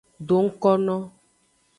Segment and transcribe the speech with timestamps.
[0.27, 0.97] Do ngkono.